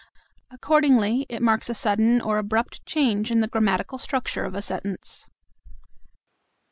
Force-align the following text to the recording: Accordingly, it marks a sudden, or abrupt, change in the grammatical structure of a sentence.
Accordingly, 0.49 1.27
it 1.29 1.43
marks 1.43 1.69
a 1.69 1.75
sudden, 1.75 2.21
or 2.21 2.39
abrupt, 2.39 2.83
change 2.87 3.29
in 3.29 3.41
the 3.41 3.47
grammatical 3.47 3.99
structure 3.99 4.43
of 4.45 4.55
a 4.55 4.59
sentence. 4.63 5.29